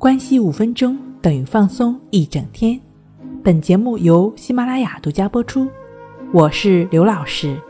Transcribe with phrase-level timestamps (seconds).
[0.00, 2.80] 关系五分钟等于放松一整天。
[3.44, 5.68] 本节目由喜马拉雅独家播出。
[6.32, 7.60] 我是刘老师，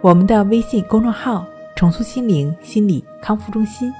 [0.00, 3.92] 我们的微信公众号“重塑心灵心理康复中心”。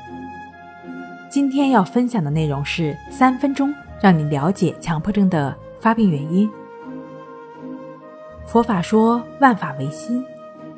[1.29, 6.49] 今天要分享的内容是三分钟让你了解强迫症的发病原因。
[8.47, 10.25] 佛法说万法唯心，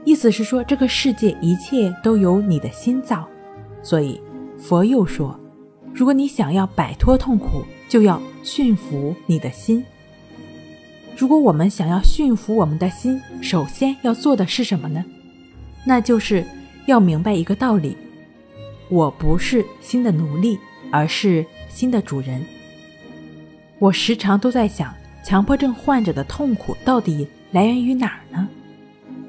[0.07, 3.29] 意思是说这个世界一切都由你的心造，
[3.83, 4.19] 所以
[4.57, 5.39] 佛又说。
[5.95, 9.85] 如果你想要摆脱痛苦，就要驯服你的心。
[11.17, 15.05] 如果我们想要驯服我们的心，首先要做的是什么呢？
[15.85, 16.45] 那就是
[16.87, 17.97] 要明白一个道理：
[18.89, 20.59] 我不是心的奴隶，
[20.91, 22.43] 而是心的主人。
[23.79, 28.49] 我时常都在想，强迫症患者的痛苦到底来源于哪儿呢？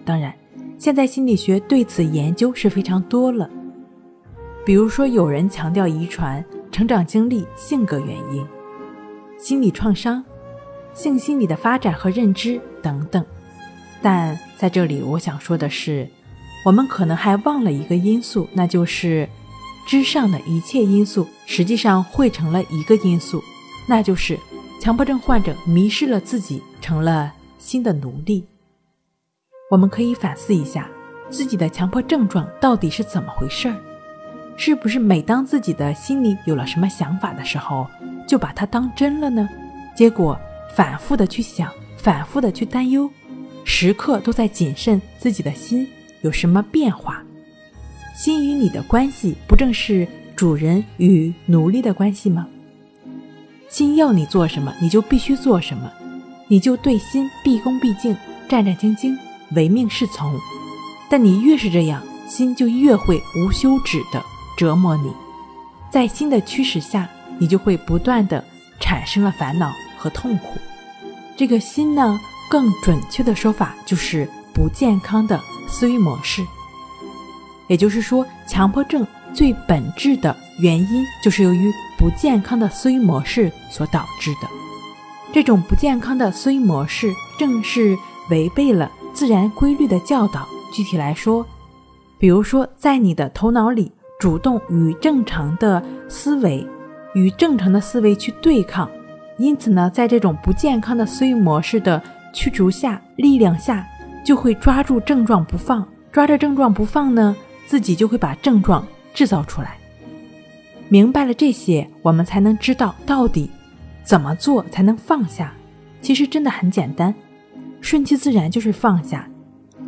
[0.06, 0.34] 当然，
[0.78, 3.50] 现在心理学对此研究是非常多了。
[4.66, 8.44] 比如说，有人强调遗传、成长经历、性格原因、
[9.38, 10.26] 心理创伤、
[10.92, 13.24] 性心理的发展和认知等等。
[14.02, 16.10] 但在这里，我想说的是，
[16.66, 19.30] 我们可能还忘了一个因素，那就是
[19.88, 23.40] 之上的一切因素实际上汇成了一个因素，
[23.88, 24.36] 那就是
[24.82, 28.44] 强迫症患者迷失了自己，成了新的奴隶。
[29.70, 30.90] 我们可以反思一下，
[31.30, 33.76] 自己的强迫症状到底是怎么回事儿。
[34.56, 37.88] 是不是每当自己的心里有了什么想法的时候，
[38.28, 39.48] 就把它当真了呢？
[39.96, 40.40] 结果
[40.76, 43.10] 反复的去想，反复的去担忧，
[43.64, 45.88] 时刻都在谨慎自己的心
[46.22, 47.22] 有什么变化。
[48.16, 52.48] 心与你的关系，不正是主人与奴隶的关系吗？
[53.70, 55.92] 心要你做什么，你就必须做什么，
[56.48, 58.16] 你就对心毕恭毕敬、
[58.48, 59.18] 战战兢兢、
[59.56, 60.32] 唯命是从。
[61.10, 64.24] 但你越是这样，心就越会无休止的。
[64.58, 65.12] 折磨你，
[65.90, 67.08] 在新的驱使下，
[67.38, 68.44] 你就会不断的
[68.80, 70.58] 产生了烦恼和痛苦。
[71.36, 72.20] 这个心呢，
[72.50, 76.46] 更准确的说法就是不健康的思维模式。
[77.68, 84.48] 也就是说，强迫症最本质的原因就是由于不健康的思维模式所导致的。
[85.34, 87.98] 这种不健康的思维模式，正是
[88.30, 90.48] 违背了自然规律的教导。
[90.72, 91.46] 具体来说，
[92.20, 93.92] 比如说，在你的头脑里。
[94.24, 96.66] 主动与正常的思维
[97.14, 98.90] 与正常的思维去对抗，
[99.38, 102.02] 因此呢，在这种不健康的思维模式的
[102.32, 103.86] 驱逐下、力量下，
[104.24, 107.36] 就会抓住症状不放，抓着症状不放呢，
[107.68, 109.76] 自己就会把症状制造出来。
[110.88, 113.52] 明白了这些，我们才能知道到底
[114.06, 115.52] 怎么做才能放下。
[116.02, 117.14] 其实真的很简单，
[117.82, 119.28] 顺其自然就是放下。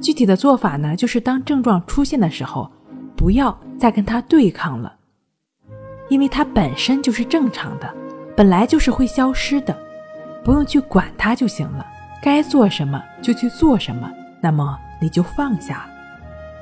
[0.02, 2.70] 具体的做法呢，就是当症状出现的时候。
[3.26, 4.98] 不要再跟他对抗了，
[6.10, 7.92] 因为他本身就是正常的，
[8.38, 9.76] 本来就是会消失的，
[10.44, 11.84] 不用去管他就行了。
[12.22, 14.08] 该做什么就去做什么，
[14.42, 15.90] 那么你就放下。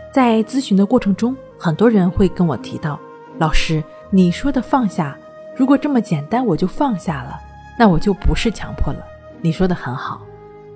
[0.10, 2.98] 在咨询的过程中，很多人会跟我提到
[3.40, 5.18] ：“老师，你说的放下，
[5.58, 7.38] 如果这么简单我就放下了，
[7.78, 9.06] 那我就不是强迫了。”
[9.44, 10.22] 你说的很好，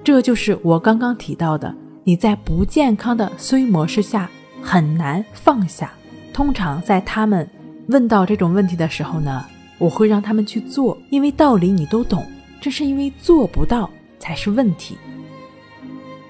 [0.03, 1.73] 这就是我刚刚提到的，
[2.03, 4.29] 你在不健康的思维模式下。
[4.61, 5.91] 很难放下。
[6.33, 7.49] 通常在他们
[7.87, 9.45] 问到这种问题的时候呢，
[9.77, 12.25] 我会让他们去做，因为道理你都懂，
[12.61, 14.97] 正是因为做不到才是问题。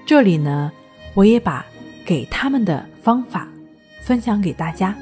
[0.06, 0.72] 这里呢，
[1.14, 1.66] 我也把
[2.06, 3.48] 给他们的方法
[4.00, 4.96] 分享给大家。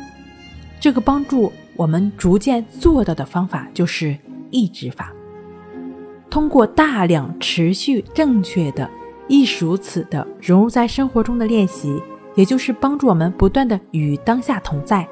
[0.81, 4.16] 这个帮助我们逐渐做到的方法就是
[4.50, 5.12] 抑制法。
[6.28, 8.91] 通过大量持续正确的、
[9.28, 12.03] 亦如此的融入在生活中的练习。
[12.36, 15.06] 也就是帮助我们不断的与当下同在，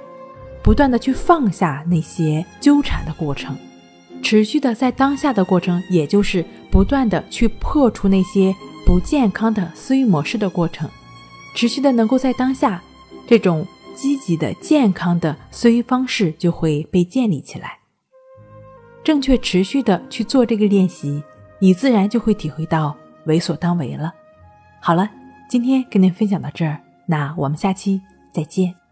[0.63, 3.57] 不断的去放下那些纠缠的过程，
[4.23, 8.55] 持续的在当下的过程，也就是不断的去破除那些
[8.87, 10.89] 不健康的思维模式的过程，
[11.57, 12.81] 持续的能够在当下，
[13.27, 17.79] 这种积极的健康的思维方式就会被建立起来。
[19.03, 21.23] 正确持续的去做这个练习，
[21.59, 22.97] 你自然就会体会到
[23.27, 24.13] 为所当为了。
[24.81, 25.11] 好了，
[25.49, 26.81] 今天跟您分享到这儿。
[27.07, 28.01] 那我们下期
[28.33, 28.84] 再见。